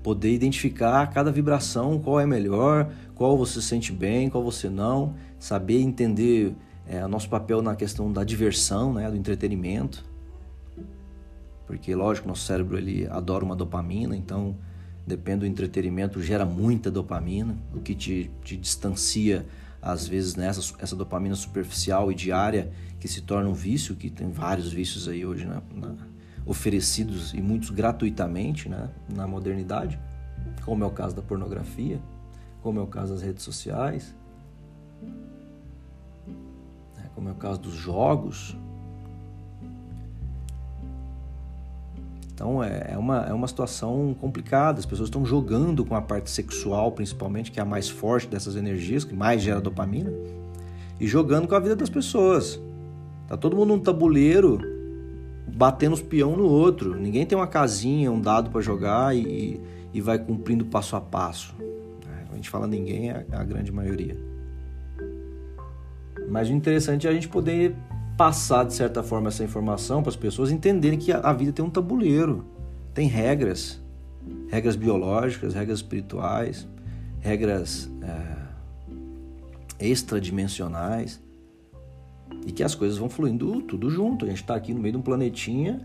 poder 0.02 0.32
identificar 0.32 1.06
cada 1.08 1.30
vibração, 1.30 1.98
qual 1.98 2.18
é 2.20 2.26
melhor, 2.26 2.90
qual 3.14 3.36
você 3.36 3.60
sente 3.60 3.92
bem, 3.92 4.30
qual 4.30 4.42
você 4.42 4.68
não, 4.68 5.14
saber 5.38 5.80
entender 5.80 6.54
é, 6.86 7.06
nosso 7.06 7.28
papel 7.28 7.62
na 7.62 7.76
questão 7.76 8.12
da 8.12 8.24
diversão, 8.24 8.92
né, 8.92 9.10
do 9.10 9.16
entretenimento, 9.16 10.04
porque 11.66 11.94
lógico 11.94 12.26
nosso 12.26 12.44
cérebro 12.44 12.76
ele 12.76 13.06
adora 13.06 13.44
uma 13.44 13.54
dopamina, 13.54 14.16
então 14.16 14.56
depende 15.06 15.40
do 15.40 15.46
entretenimento 15.46 16.20
gera 16.22 16.44
muita 16.44 16.90
dopamina, 16.90 17.56
o 17.74 17.80
que 17.80 17.94
te, 17.94 18.30
te 18.42 18.56
distancia 18.56 19.46
às 19.80 20.06
vezes 20.06 20.34
nessa 20.34 20.74
essa 20.78 20.96
dopamina 20.96 21.34
superficial 21.34 22.10
e 22.10 22.14
diária 22.14 22.72
que 22.98 23.08
se 23.08 23.22
torna 23.22 23.48
um 23.48 23.54
vício, 23.54 23.94
que 23.94 24.10
tem 24.10 24.30
vários 24.30 24.72
vícios 24.72 25.08
aí 25.08 25.24
hoje 25.24 25.46
na, 25.46 25.62
na, 25.74 25.94
oferecidos 26.50 27.32
e 27.32 27.40
muitos 27.40 27.70
gratuitamente 27.70 28.68
né, 28.68 28.88
na 29.08 29.24
modernidade, 29.24 29.96
como 30.64 30.82
é 30.82 30.86
o 30.86 30.90
caso 30.90 31.14
da 31.14 31.22
pornografia, 31.22 32.00
como 32.60 32.80
é 32.80 32.82
o 32.82 32.88
caso 32.88 33.12
das 33.12 33.22
redes 33.22 33.44
sociais, 33.44 34.12
né, 36.96 37.04
como 37.14 37.28
é 37.28 37.32
o 37.32 37.36
caso 37.36 37.60
dos 37.60 37.74
jogos, 37.74 38.56
Então 42.32 42.64
é, 42.64 42.92
é, 42.92 42.96
uma, 42.96 43.18
é 43.26 43.34
uma 43.34 43.46
situação 43.46 44.16
complicada. 44.18 44.78
As 44.78 44.86
pessoas 44.86 45.08
estão 45.08 45.26
jogando 45.26 45.84
com 45.84 45.94
a 45.94 46.00
parte 46.00 46.30
sexual, 46.30 46.90
principalmente, 46.90 47.52
que 47.52 47.60
é 47.60 47.62
a 47.62 47.66
mais 47.66 47.90
forte 47.90 48.26
dessas 48.26 48.56
energias, 48.56 49.04
que 49.04 49.14
mais 49.14 49.42
gera 49.42 49.60
dopamina, 49.60 50.10
e 50.98 51.06
jogando 51.06 51.46
com 51.46 51.54
a 51.54 51.60
vida 51.60 51.76
das 51.76 51.90
pessoas. 51.90 52.58
Tá 53.28 53.36
todo 53.36 53.54
mundo 53.54 53.76
num 53.76 53.78
tabuleiro 53.78 54.79
batendo 55.54 55.94
os 55.94 56.02
peão 56.02 56.36
no 56.36 56.44
outro. 56.44 56.94
Ninguém 56.94 57.26
tem 57.26 57.36
uma 57.36 57.46
casinha, 57.46 58.10
um 58.10 58.20
dado 58.20 58.50
para 58.50 58.60
jogar 58.60 59.16
e, 59.16 59.60
e 59.92 60.00
vai 60.00 60.18
cumprindo 60.18 60.64
passo 60.64 60.96
a 60.96 61.00
passo. 61.00 61.54
A 62.30 62.34
gente 62.34 62.48
fala 62.48 62.66
ninguém, 62.66 63.10
é 63.10 63.26
a 63.32 63.44
grande 63.44 63.72
maioria. 63.72 64.16
Mas 66.28 66.48
o 66.48 66.52
interessante 66.52 67.06
é 67.06 67.10
a 67.10 67.12
gente 67.12 67.28
poder 67.28 67.74
passar 68.16 68.64
de 68.64 68.74
certa 68.74 69.02
forma 69.02 69.28
essa 69.28 69.42
informação 69.42 70.02
para 70.02 70.10
as 70.10 70.16
pessoas 70.16 70.50
entenderem 70.50 70.98
que 70.98 71.10
a 71.12 71.32
vida 71.32 71.52
tem 71.52 71.64
um 71.64 71.70
tabuleiro, 71.70 72.44
tem 72.94 73.08
regras, 73.08 73.80
regras 74.48 74.76
biológicas, 74.76 75.54
regras 75.54 75.78
espirituais, 75.78 76.68
regras 77.20 77.90
é, 78.02 79.90
extradimensionais 79.90 81.20
e 82.46 82.52
que 82.52 82.62
as 82.62 82.74
coisas 82.74 82.98
vão 82.98 83.08
fluindo 83.08 83.60
tudo 83.62 83.90
junto. 83.90 84.24
A 84.24 84.28
gente 84.28 84.42
está 84.42 84.54
aqui 84.54 84.72
no 84.72 84.80
meio 84.80 84.92
de 84.92 84.98
um 84.98 85.02
planetinha 85.02 85.80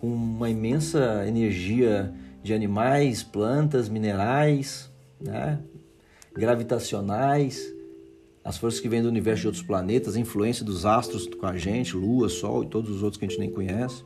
com 0.00 0.06
uma 0.08 0.48
imensa 0.48 1.24
energia 1.26 2.12
de 2.42 2.54
animais, 2.54 3.22
plantas, 3.22 3.88
minerais, 3.88 4.90
né? 5.20 5.60
gravitacionais 6.34 7.74
as 8.48 8.56
forças 8.56 8.80
que 8.80 8.88
vêm 8.88 9.02
do 9.02 9.08
universo 9.08 9.42
de 9.42 9.46
outros 9.48 9.62
planetas, 9.62 10.16
a 10.16 10.20
influência 10.20 10.64
dos 10.64 10.86
astros 10.86 11.26
com 11.26 11.44
a 11.44 11.58
gente, 11.58 11.94
Lua, 11.94 12.30
Sol 12.30 12.64
e 12.64 12.66
todos 12.66 12.90
os 12.90 13.02
outros 13.02 13.18
que 13.18 13.26
a 13.26 13.28
gente 13.28 13.38
nem 13.38 13.50
conhece. 13.50 14.02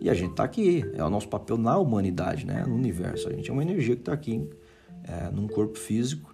E 0.00 0.08
a 0.08 0.14
gente 0.14 0.30
está 0.30 0.44
aqui, 0.44 0.84
é 0.94 1.02
o 1.02 1.10
nosso 1.10 1.28
papel 1.28 1.58
na 1.58 1.76
humanidade, 1.76 2.46
né? 2.46 2.64
no 2.64 2.76
universo. 2.76 3.28
A 3.28 3.32
gente 3.32 3.50
é 3.50 3.52
uma 3.52 3.62
energia 3.62 3.96
que 3.96 4.02
está 4.02 4.12
aqui, 4.12 4.48
é, 5.02 5.32
num 5.32 5.48
corpo 5.48 5.76
físico, 5.76 6.32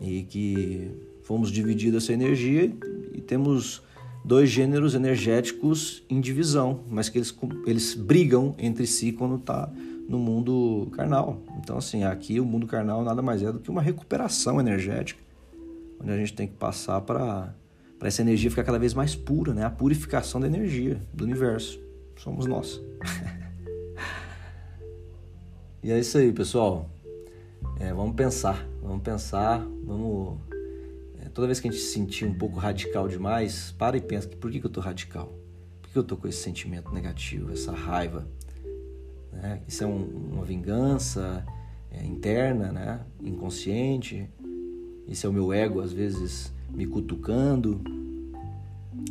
e 0.00 0.24
que 0.24 0.90
fomos 1.30 1.52
dividir 1.52 1.94
essa 1.94 2.12
energia 2.12 2.74
e 3.14 3.20
temos 3.20 3.84
dois 4.24 4.50
gêneros 4.50 4.96
energéticos 4.96 6.02
em 6.10 6.20
divisão, 6.20 6.80
mas 6.90 7.08
que 7.08 7.18
eles, 7.18 7.32
eles 7.64 7.94
brigam 7.94 8.52
entre 8.58 8.84
si 8.84 9.12
quando 9.12 9.36
está 9.36 9.72
no 10.08 10.18
mundo 10.18 10.88
carnal. 10.90 11.40
Então, 11.60 11.78
assim, 11.78 12.02
aqui 12.02 12.40
o 12.40 12.44
mundo 12.44 12.66
carnal 12.66 13.04
nada 13.04 13.22
mais 13.22 13.44
é 13.44 13.52
do 13.52 13.60
que 13.60 13.70
uma 13.70 13.80
recuperação 13.80 14.58
energética, 14.58 15.22
onde 16.00 16.10
a 16.10 16.16
gente 16.16 16.32
tem 16.32 16.48
que 16.48 16.54
passar 16.54 17.00
para 17.02 17.54
essa 18.02 18.22
energia 18.22 18.50
ficar 18.50 18.64
cada 18.64 18.80
vez 18.80 18.92
mais 18.92 19.14
pura, 19.14 19.54
né? 19.54 19.64
A 19.64 19.70
purificação 19.70 20.40
da 20.40 20.48
energia 20.48 21.00
do 21.14 21.22
universo. 21.22 21.80
Somos 22.16 22.44
nós. 22.44 22.82
e 25.80 25.92
é 25.92 25.98
isso 26.00 26.18
aí, 26.18 26.32
pessoal. 26.32 26.90
É, 27.78 27.94
vamos 27.94 28.16
pensar, 28.16 28.66
vamos 28.82 29.04
pensar, 29.04 29.64
vamos. 29.84 30.49
Toda 31.32 31.46
vez 31.46 31.60
que 31.60 31.68
a 31.68 31.70
gente 31.70 31.80
se 31.80 31.92
sentir 31.92 32.24
um 32.24 32.34
pouco 32.34 32.58
radical 32.58 33.08
demais, 33.08 33.72
para 33.78 33.96
e 33.96 34.00
pensa: 34.00 34.28
por 34.28 34.50
que, 34.50 34.60
que 34.60 34.66
eu 34.66 34.70
tô 34.70 34.80
radical? 34.80 35.32
Por 35.80 35.90
que 35.90 35.98
eu 35.98 36.04
tô 36.04 36.16
com 36.16 36.28
esse 36.28 36.42
sentimento 36.42 36.92
negativo, 36.92 37.52
essa 37.52 37.72
raiva? 37.72 38.26
Né? 39.32 39.60
Isso 39.66 39.84
é 39.84 39.86
um, 39.86 40.04
uma 40.32 40.44
vingança 40.44 41.44
é, 41.90 42.04
interna, 42.04 42.72
né? 42.72 43.00
inconsciente. 43.22 44.28
Isso 45.06 45.26
é 45.26 45.30
o 45.30 45.32
meu 45.32 45.52
ego, 45.52 45.80
às 45.80 45.92
vezes, 45.92 46.52
me 46.68 46.86
cutucando. 46.86 47.80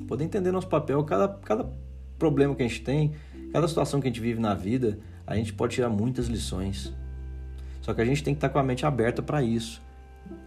Poder 0.08 0.24
entender 0.24 0.52
nosso 0.52 0.68
papel, 0.68 1.04
cada, 1.04 1.28
cada 1.28 1.70
problema 2.18 2.56
que 2.56 2.64
a 2.64 2.68
gente 2.68 2.82
tem, 2.82 3.14
cada 3.52 3.68
situação 3.68 4.00
que 4.00 4.08
a 4.08 4.10
gente 4.10 4.22
vive 4.22 4.40
na 4.40 4.54
vida, 4.54 5.00
a 5.26 5.36
gente 5.36 5.54
pode 5.54 5.76
tirar 5.76 5.90
muitas 5.90 6.28
lições. 6.28 6.94
Só 7.82 7.94
que 7.94 8.02
a 8.02 8.06
gente 8.06 8.24
tem 8.24 8.34
que 8.34 8.38
estar 8.38 8.50
com 8.50 8.60
a 8.60 8.64
mente 8.64 8.86
aberta 8.86 9.22
para 9.22 9.42
isso. 9.42 9.82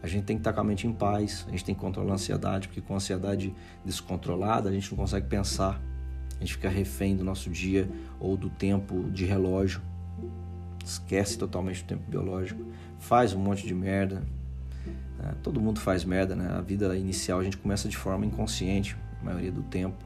A 0.02 0.07
gente 0.07 0.25
tem 0.25 0.37
que 0.37 0.41
estar 0.41 0.52
com 0.52 0.61
a 0.61 0.64
mente 0.64 0.87
em 0.87 0.93
paz, 0.93 1.45
a 1.49 1.50
gente 1.50 1.64
tem 1.64 1.75
que 1.75 1.81
controlar 1.81 2.12
a 2.12 2.14
ansiedade, 2.14 2.69
porque 2.69 2.81
com 2.81 2.95
a 2.95 2.97
ansiedade 2.97 3.55
descontrolada 3.85 4.69
a 4.69 4.73
gente 4.73 4.91
não 4.91 4.99
consegue 4.99 5.26
pensar 5.26 5.81
a 6.43 6.45
gente 6.45 6.55
fica 6.55 6.69
refém 6.69 7.14
do 7.14 7.23
nosso 7.23 7.49
dia 7.49 7.88
ou 8.19 8.37
do 8.37 8.50
tempo 8.50 9.09
de 9.12 9.25
relógio, 9.25 9.81
esquece 10.85 11.38
totalmente 11.38 11.83
o 11.83 11.85
tempo 11.85 12.02
biológico, 12.11 12.64
faz 12.99 13.33
um 13.33 13.38
monte 13.38 13.64
de 13.64 13.73
merda. 13.73 14.25
Né? 15.21 15.37
Todo 15.41 15.61
mundo 15.61 15.79
faz 15.79 16.05
merda, 16.05 16.35
né? 16.35 16.49
A 16.52 16.61
vida 16.61 16.97
inicial 16.97 17.38
a 17.38 17.45
gente 17.45 17.57
começa 17.57 17.88
de 17.88 17.97
forma 17.97 18.26
inconsciente, 18.26 18.97
a 19.21 19.25
maioria 19.25 19.52
do 19.52 19.62
tempo. 19.62 19.97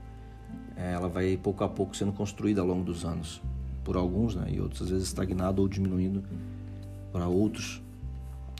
É, 0.76 0.92
ela 0.92 1.08
vai 1.08 1.38
pouco 1.38 1.64
a 1.64 1.68
pouco 1.70 1.96
sendo 1.96 2.12
construída 2.12 2.60
ao 2.60 2.66
longo 2.66 2.84
dos 2.84 3.06
anos, 3.06 3.40
por 3.82 3.96
alguns, 3.96 4.34
né? 4.34 4.44
E 4.50 4.60
outros 4.60 4.82
às 4.82 4.90
vezes 4.90 5.08
estagnado 5.08 5.62
ou 5.62 5.68
diminuindo 5.68 6.22
para 7.12 7.26
outros. 7.26 7.82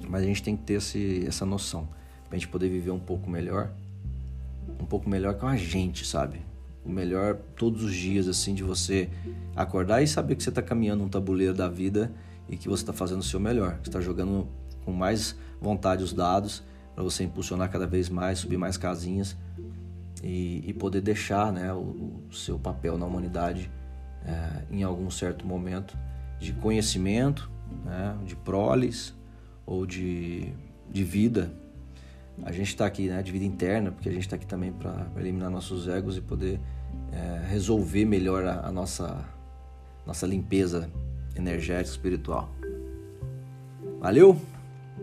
Mas 0.09 0.23
a 0.23 0.27
gente 0.27 0.43
tem 0.43 0.57
que 0.57 0.63
ter 0.63 0.75
esse, 0.75 1.25
essa 1.27 1.47
noção 1.47 1.89
para 2.27 2.37
a 2.37 2.39
gente 2.39 2.49
poder 2.49 2.69
viver 2.69 2.91
um 2.91 2.99
pouco 2.99 3.31
melhor, 3.31 3.71
um 4.81 4.85
pouco 4.85 5.09
melhor 5.09 5.35
com 5.35 5.47
a 5.47 5.57
gente, 5.57 6.07
sabe? 6.07 6.41
o 6.87 6.91
melhor 6.91 7.37
todos 7.57 7.83
os 7.83 7.95
dias, 7.95 8.29
assim, 8.29 8.55
de 8.55 8.63
você 8.63 9.11
acordar 9.55 10.03
e 10.03 10.07
saber 10.07 10.37
que 10.37 10.43
você 10.43 10.51
está 10.51 10.63
caminhando 10.63 11.03
um 11.03 11.09
tabuleiro 11.09 11.53
da 11.53 11.69
vida 11.69 12.13
e 12.49 12.57
que 12.57 12.69
você 12.69 12.83
está 12.83 12.93
fazendo 12.93 13.21
o 13.21 13.25
seu 13.25 13.41
melhor, 13.41 13.79
que 13.83 13.89
está 13.89 14.01
jogando 14.01 14.47
com 14.85 14.93
mais 14.93 15.37
vontade 15.61 16.05
os 16.05 16.13
dados 16.13 16.63
para 16.95 17.03
você 17.03 17.25
impulsionar 17.25 17.71
cada 17.71 17.87
vez 17.87 18.09
mais, 18.09 18.39
subir 18.39 18.57
mais 18.57 18.77
casinhas 18.77 19.37
e, 20.23 20.63
e 20.65 20.73
poder 20.73 21.01
deixar 21.01 21.53
né, 21.53 21.73
o, 21.73 22.23
o, 22.31 22.33
seu 22.33 22.59
papel 22.59 22.97
na 22.97 23.05
humanidade 23.05 23.71
é, 24.25 24.63
em 24.71 24.83
algum 24.83 25.11
certo 25.11 25.45
momento 25.45 25.99
de 26.39 26.53
conhecimento, 26.53 27.51
né, 27.85 28.17
de 28.25 28.37
proles 28.37 29.13
ou 29.67 29.85
de, 29.85 30.53
de 30.91 31.05
vida. 31.05 31.53
A 32.45 32.53
gente 32.53 32.69
está 32.69 32.87
aqui, 32.87 33.09
né, 33.09 33.23
de 33.23 33.33
vida 33.33 33.45
interna, 33.45 33.91
porque 33.91 34.09
a 34.09 34.13
gente 34.13 34.23
está 34.23 34.37
aqui 34.37 34.47
também 34.47 34.73
para 34.73 35.07
eliminar 35.17 35.51
nossos 35.51 35.89
egos 35.89 36.17
e 36.17 36.21
poder 36.21 36.61
é, 37.13 37.47
resolver 37.49 38.05
melhor 38.05 38.45
a, 38.45 38.67
a 38.67 38.73
nossa, 38.73 39.25
nossa 40.07 40.27
limpeza 40.27 40.91
energética 41.35 41.91
espiritual. 41.91 42.51
Valeu! 44.01 44.41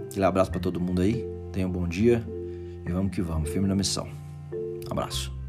Aquele 0.10 0.26
abraço 0.26 0.52
para 0.52 0.60
todo 0.60 0.80
mundo 0.80 1.02
aí. 1.02 1.26
Tenha 1.52 1.68
um 1.68 1.72
bom 1.72 1.88
dia 1.88 2.24
e 2.86 2.92
vamos 2.92 3.12
que 3.14 3.22
vamos, 3.22 3.50
firme 3.50 3.68
na 3.68 3.76
missão. 3.76 4.08
abraço. 4.90 5.43